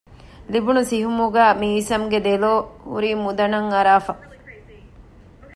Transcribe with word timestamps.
ލިބުނު 0.51 0.81
ސިހުމުގައި 0.89 1.53
މީސަމް 1.61 2.05
ގެ 2.11 2.19
ދެލޯ 2.27 2.53
ހުރީ 2.89 3.11
މުދަނަށް 3.23 3.69
އަރާފަ 3.73 4.13